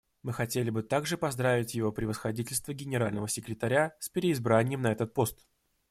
Мы 0.23 0.33
хотели 0.33 0.71
бы 0.71 0.81
также 0.81 1.15
поздравить 1.15 1.75
Его 1.75 1.91
Превосходительство 1.91 2.73
Генерального 2.73 3.27
секретаря 3.27 3.93
с 3.99 4.09
переизбранием 4.09 4.81
на 4.81 4.91
этот 4.91 5.13
пост. 5.13 5.45